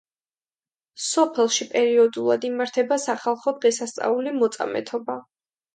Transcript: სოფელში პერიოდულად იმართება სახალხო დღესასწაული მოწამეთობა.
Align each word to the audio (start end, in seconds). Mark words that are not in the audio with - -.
სოფელში 1.07 1.67
პერიოდულად 1.75 2.49
იმართება 2.51 3.01
სახალხო 3.07 3.55
დღესასწაული 3.61 4.39
მოწამეთობა. 4.43 5.25